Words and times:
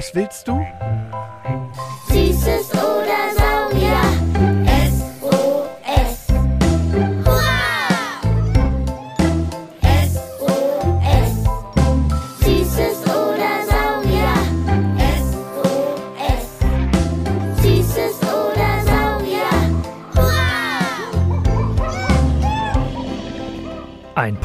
Was 0.00 0.14
willst 0.14 0.48
du? 0.48 0.64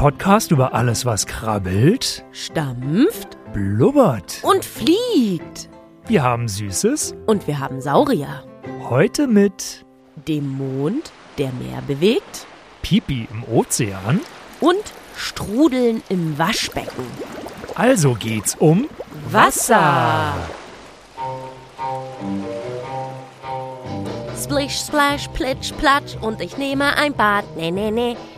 Podcast 0.06 0.52
über 0.52 0.72
alles, 0.72 1.04
was 1.04 1.26
krabbelt, 1.26 2.24
stampft 2.30 3.36
blubbert. 3.52 4.38
und 4.42 4.64
fliegt. 4.64 5.68
Wir 6.06 6.22
haben 6.22 6.46
Süßes. 6.46 7.16
Und 7.26 7.48
wir 7.48 7.58
haben 7.58 7.80
Saurier. 7.80 8.44
Heute 8.88 9.26
mit 9.26 9.84
Dem 10.28 10.46
Mond, 10.46 11.10
der 11.38 11.50
Meer 11.54 11.82
bewegt. 11.88 12.46
Pipi 12.82 13.26
im 13.32 13.42
Ozean. 13.52 14.20
Und 14.60 14.84
Strudeln 15.16 16.00
im 16.08 16.38
Waschbecken. 16.38 17.04
Also 17.74 18.14
geht's 18.14 18.54
um 18.54 18.88
Wasser. 19.32 20.34
Splish, 24.40 24.78
splash, 24.78 25.26
plitsch, 25.34 25.72
platsch 25.78 26.14
und 26.20 26.40
ich 26.40 26.56
nehme 26.56 26.96
ein 26.96 27.12
Bad. 27.12 27.44
Nee, 27.56 27.72
nee, 27.72 27.90
nee. 27.90 28.16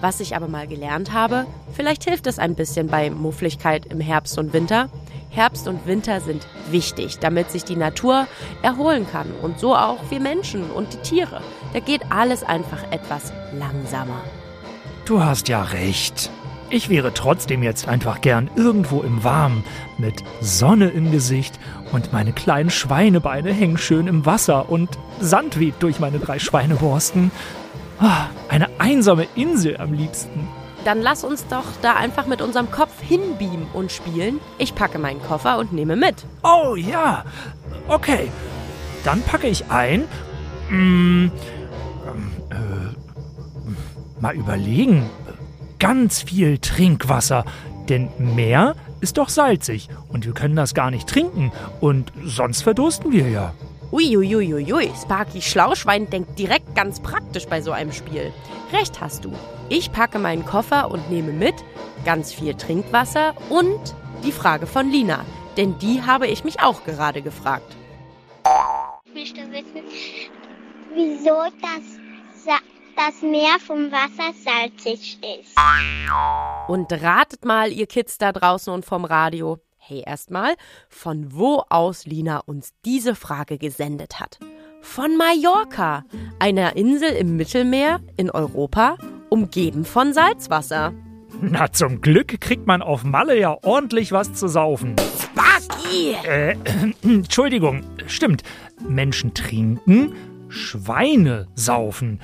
Was 0.00 0.20
ich 0.20 0.36
aber 0.36 0.46
mal 0.48 0.68
gelernt 0.68 1.12
habe, 1.12 1.46
vielleicht 1.72 2.04
hilft 2.04 2.26
es 2.26 2.38
ein 2.38 2.54
bisschen 2.54 2.86
bei 2.86 3.10
Muffligkeit 3.10 3.86
im 3.86 4.00
Herbst 4.00 4.38
und 4.38 4.52
Winter. 4.52 4.88
Herbst 5.30 5.66
und 5.68 5.86
Winter 5.86 6.20
sind 6.20 6.46
wichtig, 6.70 7.18
damit 7.18 7.50
sich 7.50 7.64
die 7.64 7.76
Natur 7.76 8.26
erholen 8.62 9.06
kann 9.10 9.26
und 9.42 9.58
so 9.58 9.74
auch 9.74 9.98
wir 10.10 10.20
Menschen 10.20 10.70
und 10.70 10.92
die 10.92 10.98
Tiere. 10.98 11.40
Da 11.72 11.80
geht 11.80 12.02
alles 12.10 12.42
einfach 12.44 12.90
etwas 12.90 13.32
langsamer. 13.58 14.20
Du 15.04 15.22
hast 15.22 15.48
ja 15.48 15.62
recht. 15.62 16.30
Ich 16.70 16.90
wäre 16.90 17.14
trotzdem 17.14 17.62
jetzt 17.62 17.88
einfach 17.88 18.20
gern 18.20 18.50
irgendwo 18.54 19.00
im 19.00 19.24
Warmen, 19.24 19.64
mit 19.96 20.22
Sonne 20.42 20.90
im 20.90 21.10
Gesicht 21.10 21.58
und 21.92 22.12
meine 22.12 22.32
kleinen 22.32 22.68
Schweinebeine 22.68 23.52
hängen 23.52 23.78
schön 23.78 24.06
im 24.06 24.26
Wasser 24.26 24.68
und 24.68 24.90
Sand 25.18 25.58
weht 25.58 25.76
durch 25.80 25.98
meine 25.98 26.18
drei 26.18 26.38
Schweineborsten. 26.38 27.30
Ah, 28.00 28.26
eine 28.48 28.67
einsame 28.78 29.26
Insel 29.34 29.76
am 29.78 29.92
liebsten. 29.92 30.48
Dann 30.84 31.02
lass 31.02 31.24
uns 31.24 31.46
doch 31.48 31.64
da 31.82 31.94
einfach 31.94 32.26
mit 32.26 32.40
unserem 32.40 32.70
Kopf 32.70 33.00
hinbeamen 33.00 33.66
und 33.72 33.92
spielen. 33.92 34.40
Ich 34.58 34.74
packe 34.74 34.98
meinen 34.98 35.20
Koffer 35.22 35.58
und 35.58 35.72
nehme 35.72 35.96
mit. 35.96 36.24
Oh 36.42 36.76
ja, 36.76 37.24
okay. 37.88 38.30
Dann 39.04 39.22
packe 39.22 39.48
ich 39.48 39.70
ein. 39.70 40.04
Ähm, 40.70 41.30
äh, 42.50 44.20
mal 44.20 44.34
überlegen. 44.34 45.08
Ganz 45.78 46.22
viel 46.22 46.58
Trinkwasser. 46.58 47.44
Denn 47.88 48.08
Meer 48.18 48.74
ist 49.00 49.18
doch 49.18 49.28
salzig 49.28 49.88
und 50.08 50.26
wir 50.26 50.32
können 50.32 50.56
das 50.56 50.74
gar 50.74 50.90
nicht 50.90 51.08
trinken 51.08 51.52
und 51.80 52.12
sonst 52.24 52.62
verdursten 52.62 53.12
wir 53.12 53.28
ja. 53.28 53.54
Uiuiuiui, 53.90 54.90
Sparky 55.00 55.40
Schlauschwein 55.40 56.10
denkt 56.10 56.38
direkt 56.38 56.74
ganz 56.74 57.00
praktisch 57.00 57.46
bei 57.46 57.62
so 57.62 57.72
einem 57.72 57.92
Spiel. 57.92 58.32
Recht 58.70 59.00
hast 59.00 59.24
du. 59.24 59.32
Ich 59.70 59.92
packe 59.92 60.18
meinen 60.18 60.44
Koffer 60.44 60.90
und 60.90 61.10
nehme 61.10 61.32
mit 61.32 61.54
ganz 62.04 62.32
viel 62.34 62.54
Trinkwasser 62.54 63.34
und 63.48 63.94
die 64.24 64.32
Frage 64.32 64.66
von 64.66 64.90
Lina. 64.90 65.24
Denn 65.56 65.78
die 65.78 66.02
habe 66.02 66.26
ich 66.26 66.44
mich 66.44 66.60
auch 66.60 66.84
gerade 66.84 67.22
gefragt. 67.22 67.76
Ich 69.06 69.14
möchte 69.14 69.50
wissen, 69.50 69.82
wieso 70.94 71.44
das, 71.60 72.44
Sa 72.44 72.58
das 72.94 73.22
Meer 73.22 73.58
vom 73.58 73.90
Wasser 73.90 74.34
salzig 74.44 75.18
ist. 75.22 75.56
Und 76.68 76.92
ratet 76.92 77.44
mal, 77.44 77.72
ihr 77.72 77.86
Kids 77.86 78.18
da 78.18 78.32
draußen 78.32 78.72
und 78.72 78.84
vom 78.84 79.06
Radio. 79.06 79.58
Hey, 79.88 80.02
erstmal, 80.04 80.54
von 80.90 81.32
wo 81.32 81.64
aus 81.70 82.04
Lina 82.04 82.40
uns 82.40 82.74
diese 82.84 83.14
Frage 83.14 83.56
gesendet 83.56 84.20
hat. 84.20 84.38
Von 84.82 85.16
Mallorca, 85.16 86.04
einer 86.38 86.76
Insel 86.76 87.12
im 87.12 87.38
Mittelmeer 87.38 88.00
in 88.18 88.30
Europa, 88.30 88.98
umgeben 89.30 89.86
von 89.86 90.12
Salzwasser. 90.12 90.92
Na, 91.40 91.72
zum 91.72 92.02
Glück 92.02 92.38
kriegt 92.38 92.66
man 92.66 92.82
auf 92.82 93.02
Malle 93.02 93.40
ja 93.40 93.56
ordentlich 93.62 94.12
was 94.12 94.34
zu 94.34 94.46
saufen. 94.46 94.94
Sparky! 95.22 96.16
Äh, 96.22 96.56
Entschuldigung, 97.02 97.82
stimmt. 98.06 98.42
Menschen 98.86 99.32
trinken, 99.32 100.12
Schweine 100.50 101.48
saufen. 101.54 102.20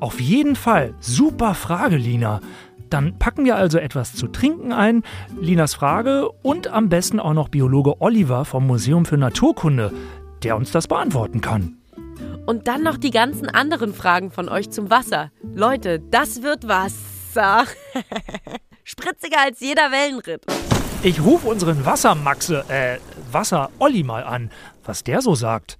Auf 0.00 0.18
jeden 0.18 0.56
Fall. 0.56 0.94
Super 0.98 1.54
Frage, 1.54 1.96
Lina. 1.96 2.40
Dann 2.92 3.18
packen 3.18 3.46
wir 3.46 3.56
also 3.56 3.78
etwas 3.78 4.14
zu 4.14 4.28
trinken 4.28 4.72
ein, 4.72 5.02
Linas 5.40 5.72
Frage 5.72 6.28
und 6.42 6.68
am 6.68 6.90
besten 6.90 7.20
auch 7.20 7.32
noch 7.32 7.48
Biologe 7.48 8.02
Oliver 8.02 8.44
vom 8.44 8.66
Museum 8.66 9.06
für 9.06 9.16
Naturkunde, 9.16 9.92
der 10.42 10.56
uns 10.56 10.72
das 10.72 10.88
beantworten 10.88 11.40
kann. 11.40 11.78
Und 12.44 12.68
dann 12.68 12.82
noch 12.82 12.98
die 12.98 13.10
ganzen 13.10 13.48
anderen 13.48 13.94
Fragen 13.94 14.30
von 14.30 14.50
euch 14.50 14.70
zum 14.70 14.90
Wasser. 14.90 15.30
Leute, 15.54 16.00
das 16.00 16.42
wird 16.42 16.68
Wasser. 16.68 17.64
Spritziger 18.84 19.38
als 19.42 19.60
jeder 19.60 19.90
Wellenritt. 19.90 20.44
Ich 21.02 21.24
rufe 21.24 21.48
unseren 21.48 21.86
Wassermaxe, 21.86 22.64
äh, 22.68 22.98
Wasser-Olli 23.30 24.02
mal 24.02 24.24
an, 24.24 24.50
was 24.84 25.02
der 25.02 25.22
so 25.22 25.34
sagt. 25.34 25.78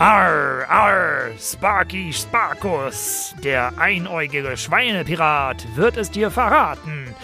Arr, 0.00 0.66
arr, 0.68 1.30
Sparky 1.38 2.12
Sparkus, 2.12 3.32
der 3.44 3.78
einäugige 3.78 4.56
Schweinepirat, 4.56 5.64
wird 5.76 5.96
es 5.96 6.10
dir 6.10 6.32
verraten. 6.32 7.14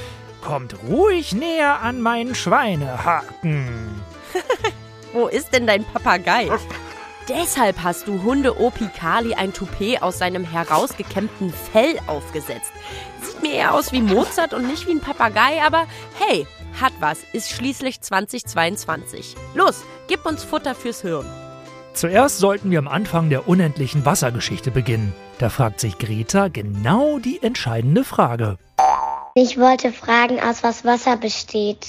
Kommt 0.40 0.76
ruhig 0.88 1.34
näher 1.34 1.80
an 1.80 2.00
meinen 2.00 2.36
Schweinehaken. 2.36 4.00
Wo 5.12 5.26
ist 5.26 5.52
denn 5.52 5.66
dein 5.66 5.82
Papagei? 5.84 6.48
Deshalb 7.28 7.82
hast 7.82 8.06
du 8.06 8.22
Hunde 8.22 8.60
Opi 8.60 8.88
Kali 8.96 9.34
ein 9.34 9.52
Toupet 9.52 10.00
aus 10.00 10.18
seinem 10.18 10.44
herausgekämmten 10.44 11.52
Fell 11.72 11.98
aufgesetzt. 12.06 12.70
Sieht 13.20 13.42
mir 13.42 13.52
eher 13.52 13.74
aus 13.74 13.90
wie 13.92 14.00
Mozart 14.00 14.54
und 14.54 14.68
nicht 14.68 14.86
wie 14.86 14.92
ein 14.92 15.00
Papagei, 15.00 15.60
aber 15.60 15.86
hey, 16.18 16.46
hat 16.80 16.92
was, 17.00 17.18
ist 17.32 17.50
schließlich 17.50 18.00
2022. 18.00 19.34
Los, 19.54 19.82
gib 20.06 20.24
uns 20.24 20.44
Futter 20.44 20.76
fürs 20.76 21.02
Hirn. 21.02 21.26
Zuerst 22.00 22.38
sollten 22.38 22.70
wir 22.70 22.78
am 22.78 22.88
Anfang 22.88 23.28
der 23.28 23.46
unendlichen 23.46 24.06
Wassergeschichte 24.06 24.70
beginnen. 24.70 25.12
Da 25.36 25.50
fragt 25.50 25.80
sich 25.80 25.98
Greta 25.98 26.48
genau 26.48 27.18
die 27.18 27.42
entscheidende 27.42 28.04
Frage. 28.04 28.56
Ich 29.34 29.58
wollte 29.58 29.92
fragen, 29.92 30.40
aus 30.40 30.62
was 30.62 30.86
Wasser 30.86 31.18
besteht. 31.18 31.86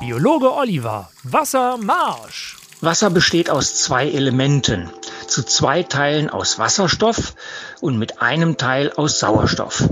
Biologe 0.00 0.50
Oliver, 0.54 1.10
Wassermarsch. 1.24 2.56
Wasser 2.80 3.10
besteht 3.10 3.50
aus 3.50 3.74
zwei 3.74 4.08
Elementen, 4.08 4.88
zu 5.26 5.42
zwei 5.42 5.82
Teilen 5.82 6.30
aus 6.30 6.58
Wasserstoff 6.58 7.34
und 7.82 7.98
mit 7.98 8.22
einem 8.22 8.56
Teil 8.56 8.94
aus 8.96 9.20
Sauerstoff. 9.20 9.90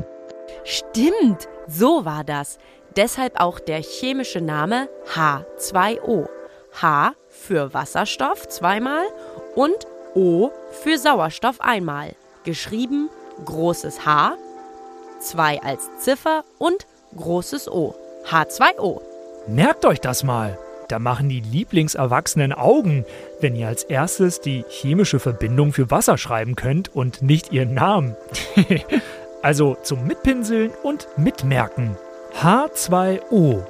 Stimmt, 0.64 1.46
so 1.66 2.06
war 2.06 2.24
das. 2.24 2.56
Deshalb 2.96 3.38
auch 3.38 3.60
der 3.60 3.82
chemische 3.82 4.40
Name 4.40 4.88
H2O. 5.14 6.37
H 6.80 7.14
für 7.28 7.74
Wasserstoff 7.74 8.48
zweimal 8.48 9.04
und 9.54 9.86
O 10.14 10.50
für 10.82 10.98
Sauerstoff 10.98 11.60
einmal. 11.60 12.14
Geschrieben 12.44 13.10
großes 13.44 14.04
H, 14.06 14.36
2 15.20 15.62
als 15.62 15.88
Ziffer 15.98 16.44
und 16.58 16.86
großes 17.16 17.70
O, 17.70 17.94
H2O. 18.28 19.00
Merkt 19.48 19.84
euch 19.84 20.00
das 20.00 20.24
mal. 20.24 20.58
Da 20.88 20.98
machen 20.98 21.28
die 21.28 21.40
Lieblingserwachsenen 21.40 22.52
Augen, 22.52 23.04
wenn 23.40 23.54
ihr 23.54 23.68
als 23.68 23.84
erstes 23.84 24.40
die 24.40 24.64
chemische 24.68 25.20
Verbindung 25.20 25.72
für 25.72 25.90
Wasser 25.90 26.16
schreiben 26.16 26.56
könnt 26.56 26.94
und 26.94 27.20
nicht 27.20 27.52
ihren 27.52 27.74
Namen. 27.74 28.16
also 29.42 29.76
zum 29.82 30.06
Mitpinseln 30.06 30.70
und 30.82 31.06
Mitmerken. 31.18 31.96
H2O. 32.40 33.64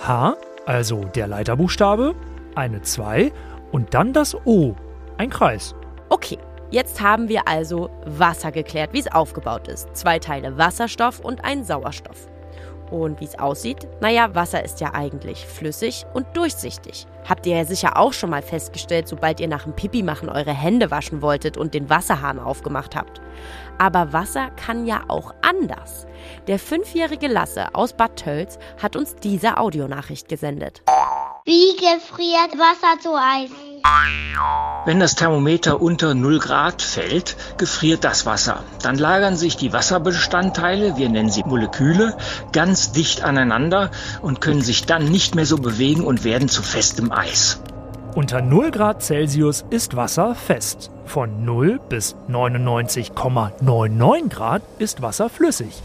H, 0.00 0.36
also 0.66 1.04
der 1.04 1.28
Leiterbuchstabe, 1.28 2.14
eine 2.54 2.82
2 2.82 3.32
und 3.72 3.94
dann 3.94 4.12
das 4.12 4.34
O, 4.46 4.74
ein 5.18 5.30
Kreis. 5.30 5.74
Okay, 6.08 6.38
jetzt 6.70 7.00
haben 7.00 7.28
wir 7.28 7.48
also 7.48 7.90
Wasser 8.04 8.52
geklärt, 8.52 8.92
wie 8.92 9.00
es 9.00 9.10
aufgebaut 9.10 9.68
ist. 9.68 9.96
Zwei 9.96 10.18
Teile 10.18 10.56
Wasserstoff 10.58 11.20
und 11.20 11.44
ein 11.44 11.64
Sauerstoff. 11.64 12.28
Und 12.90 13.20
wie 13.20 13.24
es 13.24 13.38
aussieht, 13.38 13.88
naja, 14.00 14.34
Wasser 14.34 14.62
ist 14.64 14.80
ja 14.80 14.92
eigentlich 14.94 15.46
flüssig 15.46 16.06
und 16.12 16.26
durchsichtig. 16.36 17.06
Habt 17.28 17.46
ihr 17.46 17.56
ja 17.56 17.64
sicher 17.64 17.96
auch 17.96 18.12
schon 18.12 18.30
mal 18.30 18.42
festgestellt, 18.42 19.08
sobald 19.08 19.40
ihr 19.40 19.48
nach 19.48 19.64
dem 19.64 19.74
Pipi 19.74 20.02
machen 20.02 20.28
eure 20.28 20.52
Hände 20.52 20.90
waschen 20.90 21.22
wolltet 21.22 21.56
und 21.56 21.74
den 21.74 21.88
Wasserhahn 21.88 22.38
aufgemacht 22.38 22.94
habt. 22.94 23.20
Aber 23.78 24.12
Wasser 24.12 24.50
kann 24.50 24.86
ja 24.86 25.02
auch 25.08 25.34
anders. 25.42 26.06
Der 26.46 26.58
fünfjährige 26.58 27.26
Lasse 27.26 27.74
aus 27.74 27.94
Bad 27.94 28.16
Tölz 28.16 28.58
hat 28.80 28.94
uns 28.94 29.16
diese 29.16 29.56
Audionachricht 29.56 30.28
gesendet. 30.28 30.82
Wie 31.46 31.76
gefriert 31.76 32.58
Wasser 32.58 32.98
zu 33.02 33.14
Eis? 33.16 33.50
Wenn 34.86 34.98
das 34.98 35.14
Thermometer 35.14 35.82
unter 35.82 36.14
0 36.14 36.38
Grad 36.38 36.80
fällt, 36.80 37.36
gefriert 37.58 38.02
das 38.02 38.24
Wasser. 38.24 38.64
Dann 38.80 38.96
lagern 38.96 39.36
sich 39.36 39.58
die 39.58 39.70
Wasserbestandteile, 39.70 40.96
wir 40.96 41.10
nennen 41.10 41.28
sie 41.28 41.42
Moleküle, 41.44 42.16
ganz 42.52 42.92
dicht 42.92 43.22
aneinander 43.22 43.90
und 44.22 44.40
können 44.40 44.62
sich 44.62 44.86
dann 44.86 45.10
nicht 45.10 45.34
mehr 45.34 45.44
so 45.44 45.58
bewegen 45.58 46.06
und 46.06 46.24
werden 46.24 46.48
zu 46.48 46.62
festem 46.62 47.12
Eis. 47.12 47.60
Unter 48.14 48.40
0 48.40 48.70
Grad 48.70 49.02
Celsius 49.02 49.66
ist 49.68 49.96
Wasser 49.96 50.34
fest. 50.34 50.90
Von 51.04 51.44
0 51.44 51.78
bis 51.90 52.16
99,99 52.30 54.30
Grad 54.30 54.62
ist 54.78 55.02
Wasser 55.02 55.28
flüssig. 55.28 55.82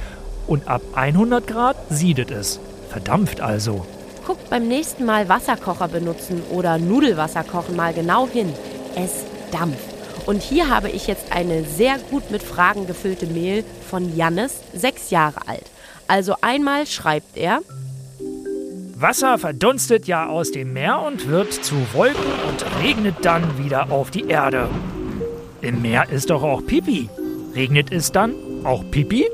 Und 0.47 0.69
ab 0.69 0.83
100 0.95 1.45
Grad 1.45 1.75
siedet 1.89 2.31
es. 2.31 2.61
Verdampft 2.89 3.41
also. 3.41 3.85
Guckt 4.29 4.51
beim 4.51 4.67
nächsten 4.67 5.05
Mal 5.05 5.27
Wasserkocher 5.27 5.87
benutzen 5.87 6.43
oder 6.51 6.77
Nudelwasser 6.77 7.43
kochen 7.43 7.75
mal 7.75 7.95
genau 7.95 8.27
hin. 8.27 8.53
Es 8.95 9.23
dampft. 9.51 9.79
Und 10.27 10.43
hier 10.43 10.69
habe 10.69 10.91
ich 10.91 11.07
jetzt 11.07 11.31
eine 11.31 11.63
sehr 11.63 11.97
gut 11.97 12.29
mit 12.29 12.43
Fragen 12.43 12.85
gefüllte 12.85 13.25
Mail 13.25 13.63
von 13.89 14.15
Jannis, 14.15 14.61
sechs 14.71 15.09
Jahre 15.09 15.47
alt. 15.47 15.63
Also 16.07 16.35
einmal 16.41 16.85
schreibt 16.85 17.37
er, 17.37 17.61
Wasser 18.93 19.39
verdunstet 19.39 20.05
ja 20.05 20.27
aus 20.27 20.51
dem 20.51 20.73
Meer 20.73 21.01
und 21.01 21.27
wird 21.27 21.51
zu 21.51 21.73
Wolken 21.93 22.31
und 22.47 22.83
regnet 22.83 23.15
dann 23.23 23.57
wieder 23.57 23.91
auf 23.91 24.11
die 24.11 24.27
Erde. 24.27 24.69
Im 25.61 25.81
Meer 25.81 26.07
ist 26.11 26.29
doch 26.29 26.43
auch 26.43 26.63
Pipi. 26.63 27.09
Regnet 27.55 27.91
es 27.91 28.11
dann 28.11 28.35
auch 28.63 28.83
Pipi? 28.91 29.25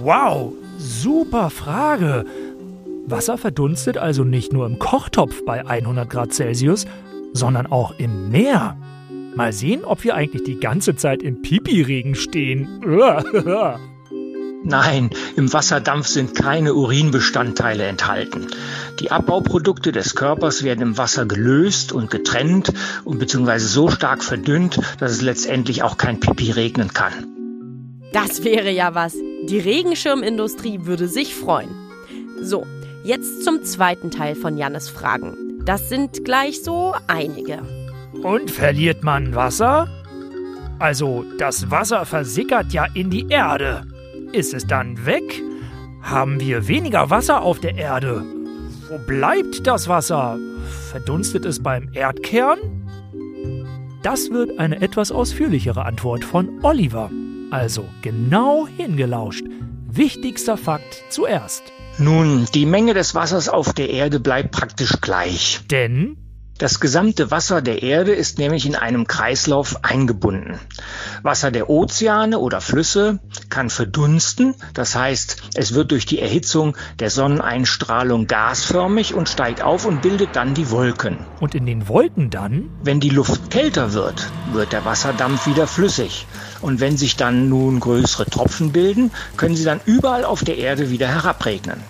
Wow, 0.00 0.52
super 0.78 1.50
Frage. 1.50 2.24
Wasser 3.06 3.36
verdunstet 3.36 3.98
also 3.98 4.24
nicht 4.24 4.52
nur 4.52 4.66
im 4.66 4.78
Kochtopf 4.78 5.44
bei 5.44 5.66
100 5.66 6.08
Grad 6.08 6.32
Celsius, 6.32 6.86
sondern 7.32 7.66
auch 7.66 7.94
im 7.98 8.30
Meer. 8.30 8.76
Mal 9.34 9.52
sehen, 9.52 9.84
ob 9.84 10.04
wir 10.04 10.14
eigentlich 10.14 10.44
die 10.44 10.60
ganze 10.60 10.94
Zeit 10.94 11.22
im 11.22 11.42
Pipi-Regen 11.42 12.14
stehen. 12.14 12.80
Nein, 14.64 15.10
im 15.36 15.52
Wasserdampf 15.52 16.06
sind 16.06 16.36
keine 16.36 16.74
Urinbestandteile 16.74 17.84
enthalten. 17.84 18.46
Die 19.00 19.10
Abbauprodukte 19.10 19.90
des 19.90 20.14
Körpers 20.14 20.62
werden 20.62 20.82
im 20.82 20.98
Wasser 20.98 21.26
gelöst 21.26 21.92
und 21.92 22.10
getrennt 22.10 22.72
und 23.04 23.18
beziehungsweise 23.18 23.66
so 23.66 23.90
stark 23.90 24.22
verdünnt, 24.22 24.78
dass 25.00 25.10
es 25.10 25.22
letztendlich 25.22 25.82
auch 25.82 25.96
kein 25.96 26.20
Pipi 26.20 26.52
regnen 26.52 26.92
kann. 26.92 27.12
das 28.12 28.44
wäre 28.44 28.70
ja 28.70 28.94
was. 28.94 29.16
Die 29.48 29.58
Regenschirmindustrie 29.58 30.80
würde 30.82 31.08
sich 31.08 31.34
freuen. 31.34 31.70
So, 32.40 32.64
jetzt 33.04 33.44
zum 33.44 33.62
zweiten 33.64 34.10
Teil 34.10 34.34
von 34.34 34.56
Jannis 34.56 34.88
Fragen. 34.88 35.62
Das 35.64 35.88
sind 35.88 36.24
gleich 36.24 36.62
so 36.62 36.94
einige. 37.06 37.62
Und 38.22 38.50
verliert 38.50 39.02
man 39.02 39.34
Wasser? 39.34 39.88
Also, 40.78 41.24
das 41.38 41.70
Wasser 41.70 42.04
versickert 42.04 42.72
ja 42.72 42.86
in 42.94 43.10
die 43.10 43.26
Erde. 43.28 43.86
Ist 44.32 44.54
es 44.54 44.66
dann 44.66 45.06
weg? 45.06 45.42
Haben 46.02 46.40
wir 46.40 46.66
weniger 46.66 47.10
Wasser 47.10 47.42
auf 47.42 47.60
der 47.60 47.76
Erde? 47.76 48.24
Wo 48.88 48.98
bleibt 48.98 49.66
das 49.66 49.88
Wasser? 49.88 50.38
Verdunstet 50.90 51.44
es 51.44 51.62
beim 51.62 51.88
Erdkern? 51.92 52.58
Das 54.02 54.30
wird 54.30 54.58
eine 54.58 54.80
etwas 54.82 55.12
ausführlichere 55.12 55.84
Antwort 55.84 56.24
von 56.24 56.58
Oliver. 56.62 57.10
Also 57.50 57.84
genau 58.02 58.66
hingelauscht. 58.66 59.44
Wichtigster 59.94 60.56
Fakt 60.56 61.04
zuerst. 61.10 61.64
Nun, 61.98 62.46
die 62.54 62.64
Menge 62.64 62.94
des 62.94 63.14
Wassers 63.14 63.50
auf 63.50 63.74
der 63.74 63.90
Erde 63.90 64.20
bleibt 64.20 64.50
praktisch 64.50 65.02
gleich. 65.02 65.60
Denn 65.70 66.16
Das 66.56 66.80
gesamte 66.80 67.30
Wasser 67.30 67.60
der 67.60 67.82
Erde 67.82 68.12
ist 68.12 68.38
nämlich 68.38 68.64
in 68.64 68.74
einem 68.74 69.06
Kreislauf 69.06 69.84
eingebunden. 69.84 70.58
Wasser 71.22 71.50
der 71.50 71.70
Ozeane 71.70 72.38
oder 72.38 72.60
Flüsse 72.60 73.20
kann 73.48 73.70
verdunsten, 73.70 74.54
das 74.74 74.94
heißt, 74.94 75.42
es 75.54 75.74
wird 75.74 75.90
durch 75.92 76.06
die 76.06 76.20
Erhitzung 76.20 76.76
der 76.98 77.10
Sonneneinstrahlung 77.10 78.26
gasförmig 78.26 79.14
und 79.14 79.28
steigt 79.28 79.62
auf 79.62 79.84
und 79.84 80.02
bildet 80.02 80.30
dann 80.34 80.54
die 80.54 80.70
Wolken. 80.70 81.18
und 81.40 81.54
in 81.54 81.66
den 81.66 81.88
Wolken 81.88 82.30
dann 82.30 82.70
Wenn 82.82 83.00
die 83.00 83.10
Luft 83.10 83.50
kälter 83.50 83.92
wird, 83.92 84.28
wird 84.52 84.72
der 84.72 84.84
Wasserdampf 84.84 85.46
wieder 85.46 85.66
flüssig. 85.66 86.26
Und 86.60 86.80
wenn 86.80 86.96
sich 86.96 87.16
dann 87.16 87.48
nun 87.48 87.80
größere 87.80 88.26
Tropfen 88.26 88.72
bilden, 88.72 89.10
können 89.36 89.56
sie 89.56 89.64
dann 89.64 89.80
überall 89.84 90.24
auf 90.24 90.44
der 90.44 90.58
Erde 90.58 90.90
wieder 90.90 91.08
herabregnen. 91.08 91.80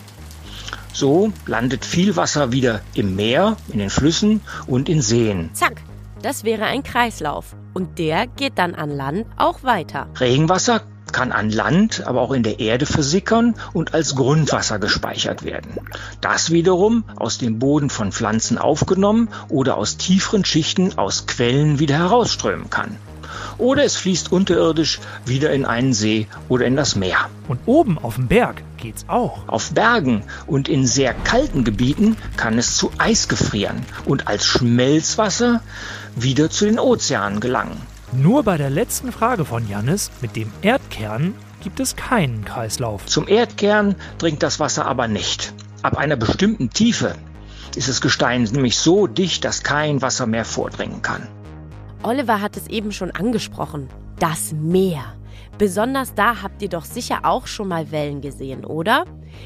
So 0.92 1.32
landet 1.46 1.84
viel 1.84 2.16
Wasser 2.16 2.52
wieder 2.52 2.80
im 2.94 3.16
Meer, 3.16 3.56
in 3.72 3.78
den 3.78 3.90
Flüssen 3.90 4.42
und 4.66 4.88
in 4.88 5.00
Seen. 5.00 5.50
Zack, 5.54 5.82
das 6.20 6.44
wäre 6.44 6.64
ein 6.64 6.82
Kreislauf. 6.82 7.56
Und 7.74 7.98
der 7.98 8.26
geht 8.26 8.58
dann 8.58 8.74
an 8.74 8.90
Land 8.90 9.26
auch 9.36 9.62
weiter. 9.62 10.08
Regenwasser 10.20 10.82
kann 11.12 11.32
an 11.32 11.50
Land, 11.50 12.06
aber 12.06 12.22
auch 12.22 12.32
in 12.32 12.42
der 12.42 12.58
Erde 12.58 12.86
versickern 12.86 13.54
und 13.72 13.94
als 13.94 14.14
Grundwasser 14.14 14.78
gespeichert 14.78 15.44
werden. 15.44 15.78
Das 16.20 16.50
wiederum 16.50 17.04
aus 17.16 17.38
dem 17.38 17.58
Boden 17.58 17.90
von 17.90 18.12
Pflanzen 18.12 18.58
aufgenommen 18.58 19.28
oder 19.48 19.76
aus 19.76 19.98
tieferen 19.98 20.44
Schichten 20.44 20.98
aus 20.98 21.26
Quellen 21.26 21.78
wieder 21.78 21.98
herausströmen 21.98 22.70
kann. 22.70 22.96
Oder 23.58 23.84
es 23.84 23.96
fließt 23.96 24.32
unterirdisch 24.32 25.00
wieder 25.24 25.52
in 25.52 25.64
einen 25.64 25.92
See 25.92 26.26
oder 26.48 26.66
in 26.66 26.76
das 26.76 26.96
Meer. 26.96 27.28
und 27.48 27.60
oben 27.66 27.98
auf 27.98 28.16
dem 28.16 28.28
Berg 28.28 28.62
geht's 28.76 29.04
auch. 29.08 29.48
Auf 29.48 29.72
Bergen 29.72 30.22
und 30.46 30.68
in 30.68 30.86
sehr 30.86 31.12
kalten 31.12 31.64
Gebieten 31.64 32.16
kann 32.36 32.58
es 32.58 32.76
zu 32.76 32.90
Eis 32.98 33.28
gefrieren 33.28 33.84
und 34.04 34.28
als 34.28 34.44
Schmelzwasser 34.44 35.60
wieder 36.16 36.50
zu 36.50 36.64
den 36.64 36.78
Ozeanen 36.78 37.40
gelangen. 37.40 37.80
Nur 38.12 38.42
bei 38.42 38.58
der 38.58 38.70
letzten 38.70 39.12
Frage 39.12 39.44
von 39.44 39.68
Jannis 39.68 40.10
mit 40.20 40.36
dem 40.36 40.52
Erdkern 40.62 41.34
gibt 41.62 41.80
es 41.80 41.96
keinen 41.96 42.44
Kreislauf. 42.44 43.06
Zum 43.06 43.28
Erdkern 43.28 43.94
dringt 44.18 44.42
das 44.42 44.60
Wasser 44.60 44.86
aber 44.86 45.08
nicht. 45.08 45.54
Ab 45.82 45.96
einer 45.96 46.16
bestimmten 46.16 46.70
Tiefe 46.70 47.14
ist 47.74 47.88
das 47.88 48.00
Gestein 48.00 48.42
nämlich 48.42 48.76
so 48.76 49.06
dicht, 49.06 49.44
dass 49.44 49.62
kein 49.62 50.02
Wasser 50.02 50.26
mehr 50.26 50.44
vordringen 50.44 51.02
kann. 51.02 51.26
Oliver 52.02 52.40
hat 52.40 52.56
es 52.56 52.66
eben 52.68 52.92
schon 52.92 53.10
angesprochen. 53.10 53.88
Das 54.18 54.52
Meer. 54.52 55.14
Besonders 55.58 56.14
da 56.14 56.42
habt 56.42 56.62
ihr 56.62 56.68
doch 56.68 56.84
sicher 56.84 57.20
auch 57.22 57.46
schon 57.46 57.68
mal 57.68 57.90
Wellen 57.90 58.20
gesehen, 58.20 58.64
oder? 58.64 59.04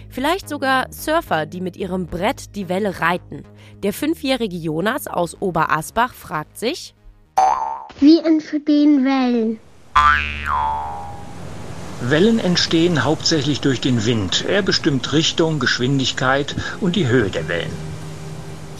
Vielleicht 0.08 0.48
sogar 0.48 0.86
Surfer, 0.90 1.46
die 1.46 1.60
mit 1.60 1.76
ihrem 1.76 2.06
Brett 2.06 2.54
die 2.54 2.68
Welle 2.68 3.00
reiten. 3.00 3.44
Der 3.82 3.92
fünfjährige 3.92 4.56
Jonas 4.56 5.06
aus 5.06 5.40
Oberasbach 5.40 6.14
fragt 6.14 6.58
sich, 6.58 6.94
Wie 8.00 8.18
entstehen 8.20 9.04
Wellen? 9.04 9.58
Wellen 12.00 12.38
entstehen 12.38 13.04
hauptsächlich 13.04 13.60
durch 13.60 13.80
den 13.80 14.06
Wind. 14.06 14.44
Er 14.46 14.62
bestimmt 14.62 15.12
Richtung, 15.12 15.58
Geschwindigkeit 15.58 16.54
und 16.80 16.96
die 16.96 17.08
Höhe 17.08 17.30
der 17.30 17.48
Wellen. 17.48 17.72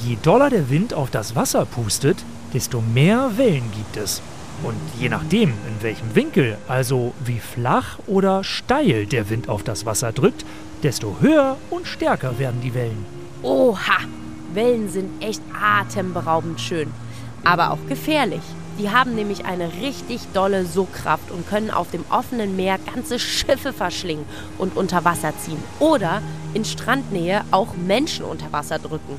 Je 0.04 0.16
doller 0.23 0.50
der 0.50 0.71
Wind 0.71 0.95
auf 0.95 1.11
das 1.11 1.35
Wasser 1.35 1.64
pustet, 1.64 2.18
desto 2.52 2.80
mehr 2.80 3.32
Wellen 3.36 3.70
gibt 3.72 3.96
es. 3.96 4.22
Und 4.62 4.76
je 4.98 5.08
nachdem, 5.08 5.50
in 5.50 5.82
welchem 5.82 6.14
Winkel, 6.14 6.56
also 6.66 7.12
wie 7.24 7.40
flach 7.40 7.98
oder 8.06 8.42
steil 8.42 9.06
der 9.06 9.28
Wind 9.28 9.48
auf 9.48 9.62
das 9.62 9.84
Wasser 9.84 10.12
drückt, 10.12 10.44
desto 10.82 11.16
höher 11.20 11.56
und 11.70 11.86
stärker 11.86 12.38
werden 12.38 12.60
die 12.62 12.74
Wellen. 12.74 13.04
Oha, 13.42 13.98
Wellen 14.54 14.88
sind 14.88 15.22
echt 15.22 15.42
atemberaubend 15.60 16.60
schön, 16.60 16.90
aber 17.44 17.70
auch 17.70 17.86
gefährlich. 17.88 18.42
Die 18.78 18.90
haben 18.90 19.14
nämlich 19.14 19.46
eine 19.46 19.72
richtig 19.80 20.20
dolle 20.34 20.66
Sogkraft 20.66 21.30
und 21.30 21.48
können 21.48 21.70
auf 21.70 21.90
dem 21.90 22.04
offenen 22.10 22.56
Meer 22.56 22.78
ganze 22.78 23.18
Schiffe 23.18 23.72
verschlingen 23.72 24.26
und 24.58 24.76
unter 24.76 25.04
Wasser 25.04 25.32
ziehen. 25.38 25.62
Oder 25.78 26.20
in 26.52 26.64
Strandnähe 26.64 27.42
auch 27.52 27.74
Menschen 27.74 28.26
unter 28.26 28.52
Wasser 28.52 28.78
drücken. 28.78 29.18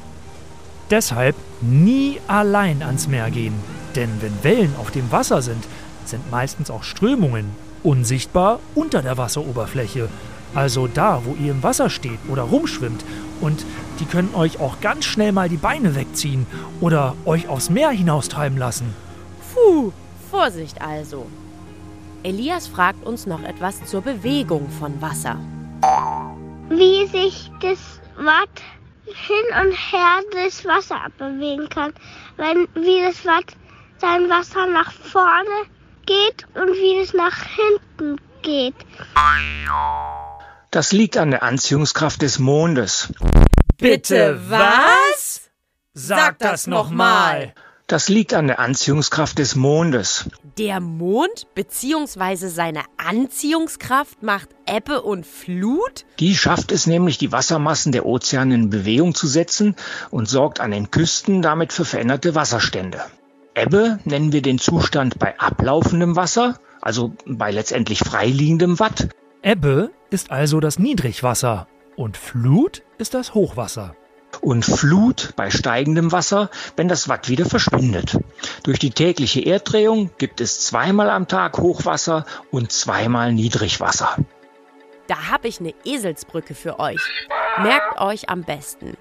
Deshalb 0.89 1.35
nie 1.61 2.19
allein 2.27 2.81
ans 2.81 3.07
Meer 3.07 3.29
gehen. 3.29 3.53
Denn 3.95 4.09
wenn 4.21 4.43
Wellen 4.43 4.75
auf 4.79 4.91
dem 4.91 5.11
Wasser 5.11 5.41
sind, 5.41 5.63
sind 6.05 6.29
meistens 6.31 6.71
auch 6.71 6.83
Strömungen 6.83 7.51
unsichtbar 7.83 8.59
unter 8.75 9.01
der 9.01 9.17
Wasseroberfläche. 9.17 10.09
Also 10.53 10.87
da, 10.87 11.21
wo 11.25 11.35
ihr 11.35 11.51
im 11.51 11.63
Wasser 11.63 11.89
steht 11.89 12.19
oder 12.29 12.43
rumschwimmt. 12.43 13.03
Und 13.41 13.65
die 13.99 14.05
können 14.05 14.33
euch 14.33 14.59
auch 14.59 14.79
ganz 14.81 15.05
schnell 15.05 15.31
mal 15.31 15.49
die 15.49 15.57
Beine 15.57 15.95
wegziehen 15.95 16.47
oder 16.79 17.15
euch 17.25 17.47
aufs 17.47 17.69
Meer 17.69 17.89
hinaustreiben 17.89 18.57
lassen. 18.57 18.93
Puh, 19.53 19.91
Vorsicht 20.31 20.81
also. 20.81 21.27
Elias 22.23 22.67
fragt 22.67 23.05
uns 23.05 23.25
noch 23.27 23.43
etwas 23.43 23.83
zur 23.85 24.01
Bewegung 24.01 24.69
von 24.79 25.01
Wasser. 25.01 25.37
Wie 26.69 27.05
sich 27.07 27.51
das 27.61 28.01
Watt 28.17 28.49
hin 29.13 29.45
und 29.61 29.73
her 29.73 30.21
durchs 30.31 30.65
Wasser 30.65 30.99
bewegen 31.17 31.69
kann. 31.69 31.93
Wenn, 32.37 32.67
wie 32.75 33.01
das 33.01 33.23
sein 33.99 34.29
Wasser 34.29 34.67
nach 34.67 34.91
vorne 34.91 35.65
geht 36.05 36.47
und 36.53 36.69
wie 36.73 36.99
es 36.99 37.13
nach 37.13 37.35
hinten 37.43 38.19
geht. 38.41 38.75
Das 40.71 40.91
liegt 40.91 41.17
an 41.17 41.31
der 41.31 41.43
Anziehungskraft 41.43 42.21
des 42.21 42.39
Mondes. 42.39 43.13
Bitte 43.77 44.39
was? 44.49 45.49
Sag 45.93 46.39
das 46.39 46.67
noch 46.67 46.89
mal. 46.89 47.53
Das 47.89 48.09
liegt 48.09 48.33
an 48.33 48.47
der 48.47 48.59
Anziehungskraft 48.59 49.39
des 49.39 49.55
Mondes. 49.55 50.29
Der 50.57 50.81
Mond 50.81 51.47
bzw. 51.55 52.49
seine 52.49 52.81
Anziehungskraft 52.97 54.21
macht 54.21 54.49
Ebbe 54.65 55.01
und 55.03 55.25
Flut? 55.25 56.05
Die 56.19 56.35
schafft 56.35 56.73
es 56.73 56.85
nämlich, 56.85 57.17
die 57.17 57.31
Wassermassen 57.31 57.93
der 57.93 58.05
Ozeane 58.05 58.55
in 58.55 58.69
Bewegung 58.69 59.15
zu 59.15 59.25
setzen 59.25 59.77
und 60.11 60.27
sorgt 60.27 60.59
an 60.59 60.71
den 60.71 60.91
Küsten 60.91 61.41
damit 61.41 61.71
für 61.71 61.85
veränderte 61.85 62.35
Wasserstände. 62.35 62.99
Ebbe 63.55 63.99
nennen 64.03 64.33
wir 64.33 64.41
den 64.41 64.59
Zustand 64.59 65.17
bei 65.17 65.39
ablaufendem 65.39 66.17
Wasser, 66.17 66.59
also 66.81 67.13
bei 67.25 67.51
letztendlich 67.51 67.99
freiliegendem 67.99 68.81
Watt. 68.81 69.07
Ebbe 69.41 69.91
ist 70.09 70.29
also 70.29 70.59
das 70.59 70.77
Niedrigwasser 70.77 71.69
und 71.95 72.17
Flut 72.17 72.83
ist 72.97 73.13
das 73.13 73.33
Hochwasser. 73.33 73.95
Und 74.41 74.63
Flut 74.63 75.33
bei 75.35 75.49
steigendem 75.49 76.11
Wasser, 76.11 76.49
wenn 76.75 76.87
das 76.87 77.09
Watt 77.09 77.29
wieder 77.29 77.45
verschwindet. 77.45 78.17
Durch 78.63 78.79
die 78.79 78.91
tägliche 78.91 79.45
Erddrehung 79.45 80.11
gibt 80.17 80.41
es 80.41 80.65
zweimal 80.65 81.09
am 81.09 81.27
Tag 81.27 81.57
Hochwasser 81.57 82.25
und 82.51 82.71
zweimal 82.71 83.33
Niedrigwasser. 83.33 84.17
Da 85.07 85.31
habe 85.31 85.47
ich 85.47 85.59
eine 85.59 85.73
Eselsbrücke 85.85 86.53
für 86.53 86.79
euch. 86.79 86.99
Merkt 87.61 87.99
euch 87.99 88.29
am 88.29 88.43
besten. 88.43 88.97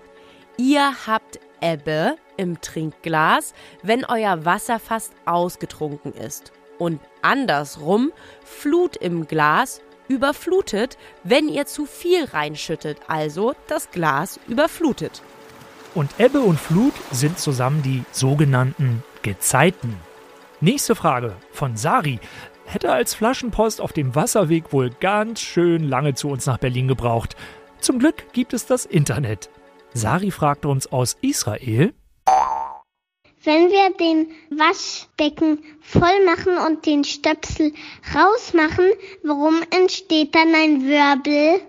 Ihr 0.57 0.93
habt 1.07 1.39
Ebbe 1.61 2.17
im 2.37 2.61
Trinkglas, 2.61 3.55
wenn 3.83 4.05
euer 4.05 4.45
Wasser 4.45 4.79
fast 4.79 5.13
ausgetrunken 5.25 6.13
ist. 6.13 6.53
Und 6.79 7.01
andersrum 7.23 8.13
Flut 8.45 8.97
im 8.97 9.27
Glas 9.27 9.81
überflutet, 10.09 10.99
wenn 11.25 11.49
ihr 11.49 11.67
zu 11.67 11.87
viel 11.87 12.25
reinschüttet, 12.25 12.99
also 13.09 13.55
das 13.69 13.91
Glas 13.91 14.41
überflutet. 14.49 15.23
Und 15.95 16.11
Ebbe 16.19 16.41
und 16.41 16.61
Flut 16.61 16.95
sind 17.11 17.39
zusammen 17.39 17.83
die 17.83 18.05
sogenannten 18.13 19.03
Gezeiten. 19.23 19.97
Nächste 20.61 20.95
Frage 20.95 21.35
von 21.53 21.77
Sari. 21.77 22.21
Hätte 22.67 22.93
als 22.93 23.15
Flaschenpost 23.15 23.81
auf 23.81 23.93
dem 23.93 24.15
Wasserweg 24.15 24.73
wohl 24.73 24.91
ganz 24.91 25.41
schön 25.41 25.85
lange 25.85 26.15
zu 26.15 26.29
uns 26.29 26.47
nach 26.47 26.59
Berlin 26.59 26.89
gebraucht. 26.89 27.37
Zum 27.81 27.99
Glück 27.99 28.33
gibt 28.33 28.53
es 28.53 28.67
das 28.67 28.85
Internet. 28.85 29.51
Sari 29.95 30.31
fragt 30.31 30.67
uns 30.67 30.91
aus 30.93 31.17
Israel. 31.21 31.95
Wenn 33.47 33.71
wir 33.71 33.95
den 33.97 34.27
Waschbecken 34.51 35.61
voll 35.81 36.25
machen 36.25 36.59
und 36.67 36.85
den 36.85 37.05
Stöpsel 37.05 37.73
rausmachen, 38.13 38.87
warum 39.23 39.61
entsteht 39.71 40.35
dann 40.35 40.53
ein 40.53 40.83
Wirbel? 40.83 41.61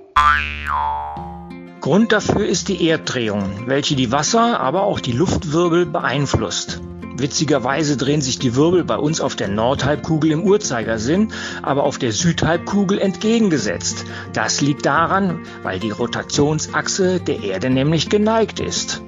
Grund 1.79 2.11
dafür 2.11 2.47
ist 2.47 2.69
die 2.69 2.89
Erddrehung, 2.89 3.67
welche 3.67 3.95
die 3.95 4.11
Wasser, 4.11 4.59
aber 4.59 4.85
auch 4.85 4.99
die 4.99 5.11
Luftwirbel 5.11 5.85
beeinflusst. 5.85 6.81
Witzigerweise 7.15 7.95
drehen 7.95 8.21
sich 8.21 8.39
die 8.39 8.55
Wirbel 8.55 8.83
bei 8.83 8.97
uns 8.97 9.21
auf 9.21 9.35
der 9.35 9.47
Nordhalbkugel 9.47 10.31
im 10.31 10.45
Uhrzeigersinn, 10.45 11.31
aber 11.61 11.83
auf 11.83 11.99
der 11.99 12.11
Südhalbkugel 12.11 12.97
entgegengesetzt. 12.97 14.03
Das 14.33 14.61
liegt 14.61 14.87
daran, 14.87 15.45
weil 15.61 15.79
die 15.79 15.91
Rotationsachse 15.91 17.19
der 17.19 17.43
Erde 17.43 17.69
nämlich 17.69 18.09
geneigt 18.09 18.59
ist. 18.59 19.03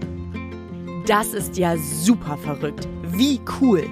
Das 1.10 1.34
ist 1.34 1.58
ja 1.58 1.76
super 1.76 2.38
verrückt. 2.38 2.88
Wie 3.08 3.42
cool. 3.60 3.84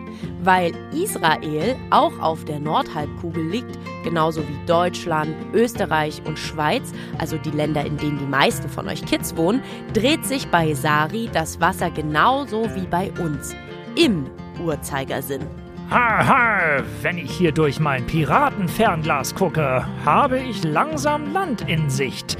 Weil 0.43 0.71
Israel 0.93 1.75
auch 1.89 2.13
auf 2.19 2.45
der 2.45 2.59
Nordhalbkugel 2.59 3.43
liegt, 3.43 3.79
genauso 4.03 4.41
wie 4.41 4.65
Deutschland, 4.67 5.35
Österreich 5.51 6.21
und 6.25 6.37
Schweiz, 6.37 6.93
also 7.17 7.39
die 7.39 7.49
Länder, 7.49 7.83
in 7.83 7.97
denen 7.97 8.19
die 8.19 8.25
meisten 8.27 8.69
von 8.69 8.87
euch 8.87 9.03
Kids 9.03 9.35
wohnen, 9.35 9.63
dreht 9.93 10.27
sich 10.27 10.47
bei 10.49 10.75
Sari 10.75 11.27
das 11.33 11.59
Wasser 11.59 11.89
genauso 11.89 12.65
wie 12.75 12.85
bei 12.85 13.11
uns. 13.19 13.55
Im 13.95 14.27
Uhrzeigersinn. 14.63 15.41
Haha, 15.89 16.83
wenn 17.01 17.17
ich 17.17 17.31
hier 17.31 17.51
durch 17.51 17.79
mein 17.79 18.05
Piratenfernglas 18.05 19.33
gucke, 19.33 19.87
habe 20.05 20.37
ich 20.37 20.63
langsam 20.63 21.33
Land 21.33 21.67
in 21.67 21.89
Sicht. 21.89 22.37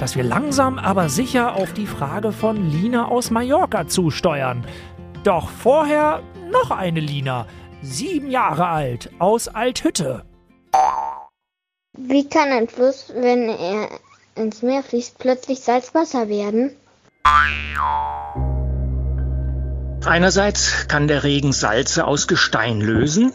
Dass 0.00 0.14
wir 0.14 0.22
langsam 0.22 0.78
aber 0.78 1.08
sicher 1.08 1.56
auf 1.56 1.72
die 1.72 1.86
Frage 1.86 2.32
von 2.32 2.70
Lina 2.70 3.08
aus 3.08 3.30
Mallorca 3.30 3.88
zusteuern. 3.88 4.64
Doch 5.24 5.48
vorher 5.48 6.22
noch 6.52 6.70
eine 6.70 7.00
Lina, 7.00 7.46
sieben 7.82 8.30
Jahre 8.30 8.66
alt, 8.68 9.10
aus 9.18 9.48
Althütte. 9.48 10.24
Wie 11.96 12.28
kann 12.28 12.50
ein 12.50 12.68
Fluss, 12.68 13.12
wenn 13.14 13.48
er 13.48 13.88
ins 14.36 14.62
Meer 14.62 14.84
fließt, 14.84 15.18
plötzlich 15.18 15.60
Salzwasser 15.60 16.28
werden? 16.28 16.70
Einerseits 20.06 20.86
kann 20.86 21.08
der 21.08 21.24
Regen 21.24 21.52
Salze 21.52 22.06
aus 22.06 22.28
Gestein 22.28 22.80
lösen, 22.80 23.32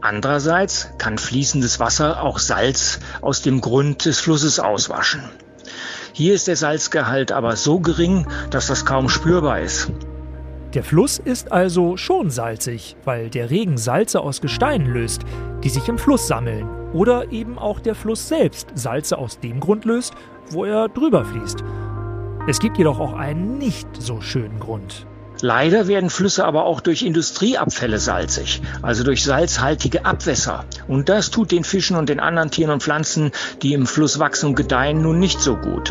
andererseits 0.00 0.88
kann 0.98 1.18
fließendes 1.18 1.80
Wasser 1.80 2.22
auch 2.22 2.38
Salz 2.38 3.00
aus 3.20 3.42
dem 3.42 3.60
Grund 3.60 4.04
des 4.04 4.20
Flusses 4.20 4.60
auswaschen. 4.60 5.28
Hier 6.16 6.32
ist 6.32 6.46
der 6.46 6.54
Salzgehalt 6.54 7.32
aber 7.32 7.56
so 7.56 7.80
gering, 7.80 8.28
dass 8.50 8.68
das 8.68 8.86
kaum 8.86 9.08
spürbar 9.08 9.58
ist. 9.58 9.90
Der 10.72 10.84
Fluss 10.84 11.18
ist 11.18 11.50
also 11.50 11.96
schon 11.96 12.30
salzig, 12.30 12.94
weil 13.04 13.30
der 13.30 13.50
Regen 13.50 13.76
Salze 13.76 14.20
aus 14.20 14.40
Gestein 14.40 14.86
löst, 14.86 15.22
die 15.64 15.70
sich 15.70 15.88
im 15.88 15.98
Fluss 15.98 16.28
sammeln. 16.28 16.68
Oder 16.92 17.32
eben 17.32 17.58
auch 17.58 17.80
der 17.80 17.96
Fluss 17.96 18.28
selbst 18.28 18.68
Salze 18.76 19.18
aus 19.18 19.40
dem 19.40 19.58
Grund 19.58 19.86
löst, 19.86 20.14
wo 20.50 20.64
er 20.64 20.88
drüber 20.88 21.24
fließt. 21.24 21.64
Es 22.46 22.60
gibt 22.60 22.78
jedoch 22.78 23.00
auch 23.00 23.14
einen 23.14 23.58
nicht 23.58 23.88
so 23.98 24.20
schönen 24.20 24.60
Grund. 24.60 25.08
Leider 25.40 25.88
werden 25.88 26.10
Flüsse 26.10 26.44
aber 26.44 26.64
auch 26.64 26.80
durch 26.80 27.02
Industrieabfälle 27.02 27.98
salzig, 27.98 28.62
also 28.82 29.04
durch 29.04 29.24
salzhaltige 29.24 30.04
Abwässer. 30.04 30.64
Und 30.88 31.08
das 31.08 31.30
tut 31.30 31.50
den 31.50 31.64
Fischen 31.64 31.96
und 31.96 32.08
den 32.08 32.20
anderen 32.20 32.50
Tieren 32.50 32.70
und 32.70 32.82
Pflanzen, 32.82 33.32
die 33.62 33.74
im 33.74 33.86
Fluss 33.86 34.18
wachsen 34.18 34.50
und 34.50 34.54
gedeihen, 34.54 35.02
nun 35.02 35.18
nicht 35.18 35.40
so 35.40 35.56
gut. 35.56 35.90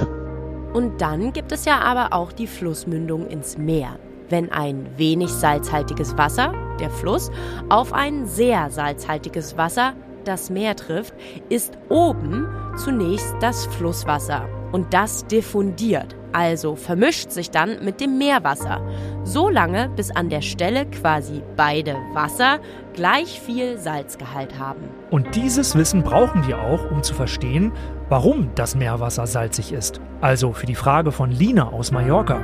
Und 0.74 1.02
dann 1.02 1.34
gibt 1.34 1.52
es 1.52 1.66
ja 1.66 1.80
aber 1.82 2.14
auch 2.14 2.32
die 2.32 2.48
Flussmündung 2.48 3.28
ins 3.28 3.58
Meer. 3.58 4.00
Wenn 4.30 4.52
ein 4.52 4.88
wenig 4.98 5.30
salzhaltiges 5.30 6.18
Wasser, 6.18 6.54
der 6.80 6.90
Fluss, 6.90 7.30
auf 7.70 7.94
ein 7.94 8.26
sehr 8.26 8.72
salzhaltiges 8.72 9.58
Wasser, 9.58 9.94
das 10.26 10.50
Meer 10.50 10.76
trifft, 10.76 11.14
ist 11.50 11.78
oben 11.90 12.48
zunächst 12.78 13.36
das 13.42 13.66
Flusswasser. 13.68 14.48
Und 14.72 14.94
das 14.94 15.28
diffundiert, 15.28 16.16
also 16.34 16.76
vermischt 16.76 17.32
sich 17.32 17.52
dann 17.52 17.84
mit 17.84 18.02
dem 18.02 18.18
Meerwasser. 18.18 18.82
So 19.24 19.50
lange, 19.50 19.90
bis 19.96 20.12
an 20.12 20.30
der 20.30 20.42
Stelle 20.42 20.86
quasi 20.88 21.42
beide 21.56 21.96
Wasser 22.14 22.60
gleich 22.94 23.40
viel 23.40 23.78
Salzgehalt 23.78 24.60
haben. 24.60 24.82
Und 25.10 25.36
dieses 25.36 25.76
Wissen 25.76 26.04
brauchen 26.04 26.46
wir 26.48 26.60
auch, 26.60 26.92
um 26.92 27.04
zu 27.04 27.14
verstehen, 27.14 27.72
warum 28.10 28.50
das 28.56 28.76
Meerwasser 28.76 29.28
salzig 29.28 29.72
ist. 29.72 30.02
Also 30.22 30.54
für 30.54 30.66
die 30.66 30.76
Frage 30.76 31.12
von 31.12 31.32
Lina 31.32 31.70
aus 31.70 31.92
Mallorca. 31.92 32.42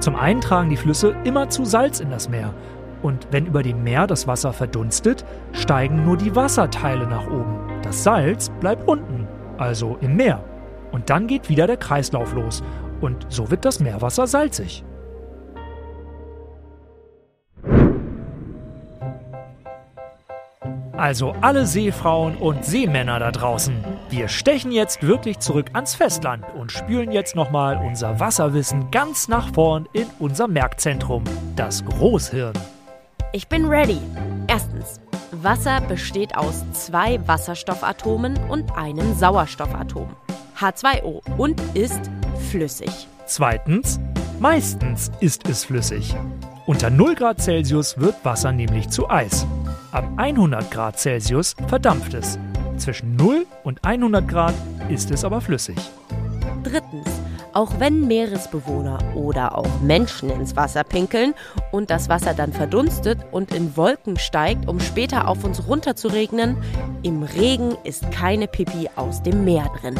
Zum 0.00 0.16
einen 0.16 0.40
tragen 0.40 0.70
die 0.70 0.76
Flüsse 0.76 1.14
immer 1.24 1.48
zu 1.48 1.64
Salz 1.64 2.00
in 2.00 2.10
das 2.10 2.28
Meer. 2.28 2.54
Und 3.02 3.28
wenn 3.30 3.46
über 3.46 3.62
dem 3.62 3.82
Meer 3.82 4.06
das 4.06 4.26
Wasser 4.26 4.52
verdunstet, 4.52 5.24
steigen 5.52 6.04
nur 6.04 6.16
die 6.16 6.34
Wasserteile 6.36 7.06
nach 7.06 7.26
oben. 7.26 7.58
Das 7.82 8.02
Salz 8.02 8.50
bleibt 8.60 8.86
unten, 8.88 9.26
also 9.58 9.96
im 10.00 10.16
Meer. 10.16 10.44
Und 10.92 11.10
dann 11.10 11.26
geht 11.26 11.48
wieder 11.48 11.66
der 11.66 11.76
Kreislauf 11.76 12.34
los. 12.34 12.62
Und 13.00 13.26
so 13.28 13.50
wird 13.50 13.64
das 13.64 13.80
Meerwasser 13.80 14.26
salzig. 14.26 14.84
Also 21.00 21.34
alle 21.40 21.64
Seefrauen 21.64 22.36
und 22.36 22.62
Seemänner 22.62 23.18
da 23.18 23.30
draußen, 23.30 23.74
wir 24.10 24.28
stechen 24.28 24.70
jetzt 24.70 25.02
wirklich 25.02 25.38
zurück 25.38 25.70
ans 25.72 25.94
Festland 25.94 26.44
und 26.54 26.72
spülen 26.72 27.10
jetzt 27.10 27.34
nochmal 27.34 27.78
unser 27.78 28.20
Wasserwissen 28.20 28.90
ganz 28.90 29.26
nach 29.26 29.54
vorn 29.54 29.88
in 29.94 30.06
unser 30.18 30.46
Merkzentrum, 30.46 31.24
das 31.56 31.82
Großhirn. 31.86 32.52
Ich 33.32 33.48
bin 33.48 33.64
ready. 33.64 33.98
Erstens. 34.46 35.00
Wasser 35.32 35.80
besteht 35.80 36.36
aus 36.36 36.64
zwei 36.72 37.26
Wasserstoffatomen 37.26 38.36
und 38.50 38.76
einem 38.76 39.14
Sauerstoffatom. 39.14 40.10
H2O 40.58 41.22
und 41.38 41.62
ist 41.74 42.10
flüssig. 42.40 43.08
Zweitens, 43.26 44.00
meistens 44.40 45.10
ist 45.20 45.48
es 45.48 45.64
flüssig. 45.64 46.14
Unter 46.66 46.90
0 46.90 47.14
Grad 47.14 47.40
Celsius 47.40 47.98
wird 47.98 48.24
Wasser 48.24 48.52
nämlich 48.52 48.88
zu 48.88 49.08
Eis. 49.10 49.46
Ab 49.92 50.08
100 50.16 50.70
Grad 50.70 50.98
Celsius 50.98 51.54
verdampft 51.68 52.14
es. 52.14 52.38
Zwischen 52.76 53.16
0 53.16 53.46
und 53.64 53.84
100 53.84 54.26
Grad 54.26 54.54
ist 54.88 55.10
es 55.10 55.24
aber 55.24 55.40
flüssig. 55.40 55.76
Drittens. 56.62 57.08
Auch 57.52 57.80
wenn 57.80 58.06
Meeresbewohner 58.06 58.98
oder 59.16 59.58
auch 59.58 59.80
Menschen 59.82 60.30
ins 60.30 60.54
Wasser 60.54 60.84
pinkeln 60.84 61.34
und 61.72 61.90
das 61.90 62.08
Wasser 62.08 62.32
dann 62.32 62.52
verdunstet 62.52 63.18
und 63.32 63.52
in 63.52 63.76
Wolken 63.76 64.16
steigt, 64.16 64.68
um 64.68 64.78
später 64.78 65.26
auf 65.26 65.42
uns 65.42 65.66
runter 65.66 65.96
zu 65.96 66.08
regnen, 66.08 66.56
im 67.02 67.24
Regen 67.24 67.76
ist 67.82 68.10
keine 68.12 68.46
Pipi 68.46 68.88
aus 68.94 69.22
dem 69.22 69.44
Meer 69.44 69.68
drin. 69.80 69.96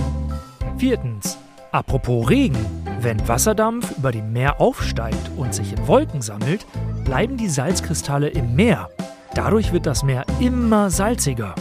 Viertens, 0.79 1.39
apropos 1.73 2.29
Regen. 2.29 2.59
Wenn 3.01 3.27
Wasserdampf 3.27 3.97
über 3.97 4.13
dem 4.13 4.33
Meer 4.33 4.61
aufsteigt 4.61 5.31
und 5.37 5.55
sich 5.55 5.73
in 5.73 5.87
Wolken 5.87 6.21
sammelt, 6.23 6.67
bleiben 7.05 7.37
die 7.37 7.49
Salzkristalle 7.49 8.29
im 8.29 8.55
Meer. 8.55 8.91
Dadurch 9.35 9.73
wird 9.73 9.87
das 9.87 10.03
Meer 10.03 10.25
immer 10.41 10.91
salziger. 10.91 11.55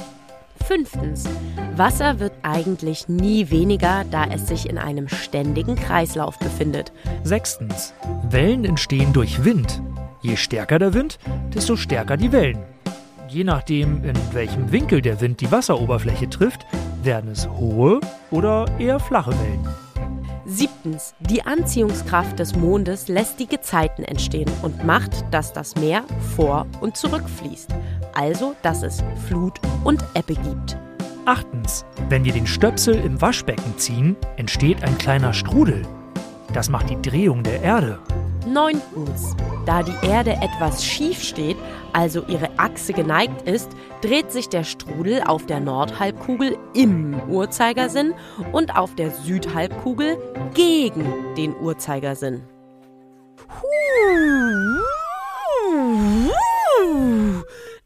Fünftens. 0.65 1.25
Wasser 1.75 2.19
wird 2.19 2.33
eigentlich 2.43 3.07
nie 3.07 3.49
weniger, 3.49 4.03
da 4.11 4.25
es 4.25 4.47
sich 4.47 4.69
in 4.69 4.77
einem 4.77 5.07
ständigen 5.07 5.75
Kreislauf 5.75 6.37
befindet. 6.37 6.91
Sechstens, 7.23 7.93
Wellen 8.29 8.65
entstehen 8.65 9.13
durch 9.13 9.43
Wind. 9.43 9.81
Je 10.21 10.35
stärker 10.35 10.77
der 10.77 10.93
Wind, 10.93 11.17
desto 11.53 11.75
stärker 11.75 12.17
die 12.17 12.31
Wellen. 12.31 12.59
Je 13.29 13.43
nachdem, 13.43 14.03
in 14.03 14.15
welchem 14.33 14.71
Winkel 14.71 15.01
der 15.01 15.21
Wind 15.21 15.39
die 15.41 15.51
Wasseroberfläche 15.51 16.29
trifft, 16.29 16.65
werden 17.03 17.31
es 17.31 17.47
hohe 17.47 18.01
oder 18.31 18.65
eher 18.79 18.99
flache 18.99 19.31
Wellen. 19.31 19.88
Siebtens. 20.49 21.13
Die 21.19 21.43
Anziehungskraft 21.43 22.39
des 22.39 22.55
Mondes 22.55 23.07
lässt 23.07 23.39
die 23.39 23.47
Gezeiten 23.47 24.03
entstehen 24.03 24.49
und 24.63 24.83
macht, 24.83 25.23
dass 25.31 25.53
das 25.53 25.75
Meer 25.75 26.03
vor 26.35 26.65
und 26.81 26.97
zurückfließt. 26.97 27.69
Also, 28.13 28.55
dass 28.63 28.81
es 28.81 29.03
Flut 29.27 29.59
und 29.83 30.03
Ebbe 30.15 30.33
gibt. 30.33 30.77
Achtens, 31.25 31.85
wenn 32.09 32.25
wir 32.25 32.33
den 32.33 32.47
Stöpsel 32.47 32.95
im 32.95 33.21
Waschbecken 33.21 33.77
ziehen, 33.77 34.15
entsteht 34.37 34.83
ein 34.83 34.97
kleiner 34.97 35.33
Strudel. 35.33 35.83
Das 36.53 36.69
macht 36.69 36.89
die 36.89 36.99
Drehung 36.99 37.43
der 37.43 37.61
Erde. 37.61 37.99
Neuntens. 38.53 39.35
Da 39.65 39.83
die 39.83 40.07
Erde 40.07 40.31
etwas 40.31 40.83
schief 40.83 41.21
steht, 41.21 41.57
also 41.93 42.23
ihre 42.27 42.49
Achse 42.57 42.93
geneigt 42.93 43.47
ist, 43.47 43.69
dreht 44.01 44.31
sich 44.31 44.49
der 44.49 44.63
Strudel 44.63 45.21
auf 45.23 45.45
der 45.45 45.59
Nordhalbkugel 45.59 46.57
im 46.73 47.21
Uhrzeigersinn 47.29 48.13
und 48.51 48.75
auf 48.75 48.95
der 48.95 49.11
Südhalbkugel 49.11 50.17
gegen 50.53 51.35
den 51.35 51.55
Uhrzeigersinn. 51.55 52.43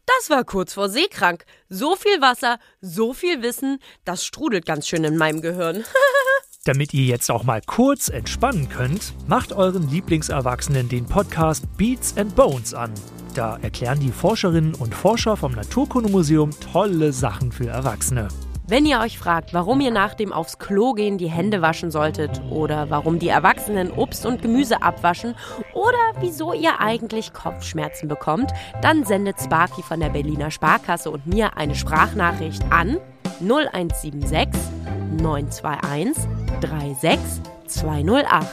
Das 0.06 0.30
war 0.30 0.44
kurz 0.44 0.72
vor 0.74 0.88
seekrank. 0.88 1.44
So 1.68 1.96
viel 1.96 2.20
Wasser, 2.20 2.58
so 2.80 3.12
viel 3.12 3.42
Wissen, 3.42 3.78
das 4.04 4.24
strudelt 4.24 4.64
ganz 4.64 4.88
schön 4.88 5.04
in 5.04 5.16
meinem 5.16 5.42
Gehirn. 5.42 5.84
Damit 6.66 6.94
ihr 6.94 7.04
jetzt 7.04 7.30
auch 7.30 7.44
mal 7.44 7.60
kurz 7.60 8.08
entspannen 8.08 8.70
könnt, 8.70 9.12
macht 9.28 9.52
euren 9.52 9.90
Lieblingserwachsenen 9.90 10.88
den 10.88 11.04
Podcast 11.04 11.66
Beats 11.76 12.16
and 12.16 12.34
Bones 12.34 12.72
an. 12.72 12.90
Da 13.34 13.58
erklären 13.60 14.00
die 14.00 14.10
Forscherinnen 14.10 14.74
und 14.74 14.94
Forscher 14.94 15.36
vom 15.36 15.52
Naturkundemuseum 15.52 16.52
tolle 16.72 17.12
Sachen 17.12 17.52
für 17.52 17.66
Erwachsene. 17.66 18.28
Wenn 18.66 18.86
ihr 18.86 19.00
euch 19.00 19.18
fragt, 19.18 19.52
warum 19.52 19.82
ihr 19.82 19.90
nach 19.90 20.14
dem 20.14 20.32
aufs 20.32 20.58
Klo 20.58 20.94
gehen 20.94 21.18
die 21.18 21.28
Hände 21.28 21.60
waschen 21.60 21.90
solltet 21.90 22.40
oder 22.48 22.88
warum 22.88 23.18
die 23.18 23.28
Erwachsenen 23.28 23.90
Obst 23.90 24.24
und 24.24 24.40
Gemüse 24.40 24.82
abwaschen 24.82 25.34
oder 25.74 25.98
wieso 26.20 26.54
ihr 26.54 26.80
eigentlich 26.80 27.34
Kopfschmerzen 27.34 28.08
bekommt, 28.08 28.52
dann 28.80 29.04
sendet 29.04 29.38
Sparky 29.38 29.82
von 29.82 30.00
der 30.00 30.08
Berliner 30.08 30.50
Sparkasse 30.50 31.10
und 31.10 31.26
mir 31.26 31.58
eine 31.58 31.74
Sprachnachricht 31.74 32.62
an 32.70 32.96
0176 33.42 34.48
921 35.20 36.43
36208. 36.66 38.46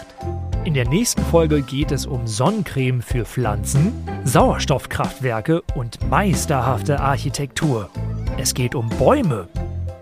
In 0.63 0.73
der 0.73 0.87
nächsten 0.87 1.23
Folge 1.23 1.61
geht 1.63 1.91
es 1.91 2.05
um 2.05 2.27
Sonnencreme 2.27 3.01
für 3.01 3.25
Pflanzen, 3.25 3.93
Sauerstoffkraftwerke 4.25 5.63
und 5.75 6.07
meisterhafte 6.09 6.99
Architektur. 6.99 7.89
Es 8.37 8.53
geht 8.53 8.75
um 8.75 8.87
Bäume. 8.89 9.47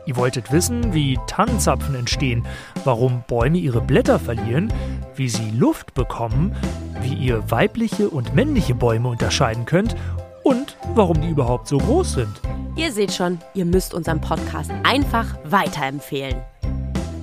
Ihr 0.06 0.18
wolltet 0.18 0.52
wissen, 0.52 0.94
wie 0.94 1.18
Tannenzapfen 1.28 1.96
entstehen, 1.96 2.46
warum 2.84 3.24
Bäume 3.28 3.58
ihre 3.58 3.80
Blätter 3.80 4.20
verlieren, 4.20 4.74
wie 5.16 5.30
sie 5.30 5.52
Luft 5.52 5.94
bekommen, 5.94 6.56
wie 7.02 7.14
ihr 7.14 7.50
weibliche 7.52 8.10
und 8.10 8.34
männliche 8.36 8.76
Bäume 8.76 9.08
unterscheiden 9.08 9.66
könnt 9.66 9.96
und 10.44 10.76
warum 10.96 11.22
die 11.22 11.30
überhaupt 11.30 11.68
so 11.68 11.78
groß 11.78 12.14
sind. 12.14 12.42
Ihr 12.76 12.92
seht 12.92 13.14
schon, 13.14 13.40
ihr 13.54 13.66
müsst 13.66 13.94
unseren 13.94 14.20
Podcast 14.20 14.72
einfach 14.84 15.38
weiterempfehlen. 15.44 16.38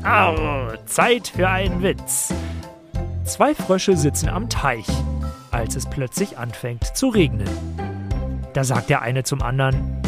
Au, 0.06 0.68
Zeit 0.86 1.26
für 1.26 1.48
einen 1.48 1.82
Witz. 1.82 2.32
Zwei 3.24 3.56
Frösche 3.56 3.96
sitzen 3.96 4.28
am 4.28 4.48
Teich, 4.48 4.86
als 5.50 5.74
es 5.74 5.90
plötzlich 5.90 6.38
anfängt 6.38 6.96
zu 6.96 7.08
regnen. 7.08 7.48
Da 8.52 8.62
sagt 8.62 8.88
der 8.88 9.02
eine 9.02 9.24
zum 9.24 9.42
anderen, 9.42 10.00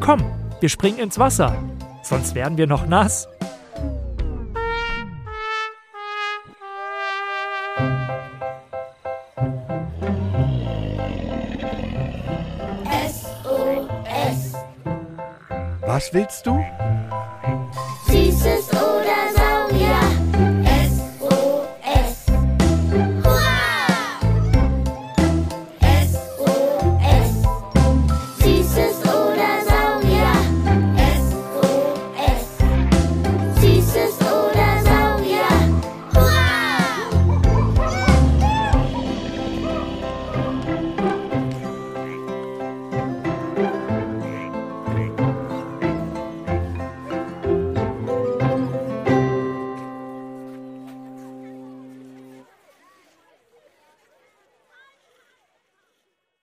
Komm, 0.00 0.20
wir 0.60 0.68
springen 0.68 0.98
ins 0.98 1.18
Wasser, 1.18 1.56
sonst 2.02 2.34
werden 2.34 2.58
wir 2.58 2.66
noch 2.66 2.86
nass. 2.86 3.28
SOS. 13.08 14.52
Was 15.80 16.12
willst 16.12 16.46
du? 16.46 16.62